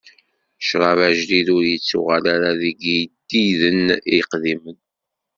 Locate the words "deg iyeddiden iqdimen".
2.61-4.79